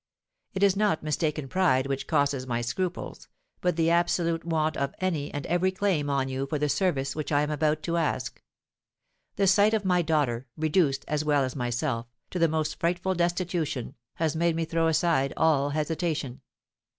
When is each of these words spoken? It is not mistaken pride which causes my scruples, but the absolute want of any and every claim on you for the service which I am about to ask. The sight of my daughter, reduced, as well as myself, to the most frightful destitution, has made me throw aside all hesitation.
It 0.55 0.63
is 0.63 0.75
not 0.75 1.03
mistaken 1.03 1.47
pride 1.47 1.85
which 1.85 2.07
causes 2.07 2.47
my 2.47 2.61
scruples, 2.61 3.27
but 3.61 3.75
the 3.75 3.91
absolute 3.91 4.43
want 4.43 4.75
of 4.75 4.95
any 4.99 5.31
and 5.31 5.45
every 5.45 5.71
claim 5.71 6.09
on 6.09 6.27
you 6.27 6.47
for 6.47 6.57
the 6.57 6.69
service 6.69 7.15
which 7.15 7.31
I 7.31 7.43
am 7.43 7.51
about 7.51 7.83
to 7.83 7.97
ask. 7.97 8.41
The 9.35 9.45
sight 9.45 9.75
of 9.75 9.85
my 9.85 10.01
daughter, 10.01 10.47
reduced, 10.57 11.05
as 11.07 11.23
well 11.23 11.43
as 11.43 11.55
myself, 11.55 12.07
to 12.31 12.39
the 12.39 12.47
most 12.47 12.79
frightful 12.79 13.13
destitution, 13.13 13.93
has 14.15 14.35
made 14.35 14.55
me 14.55 14.65
throw 14.65 14.87
aside 14.87 15.33
all 15.37 15.69
hesitation. 15.69 16.41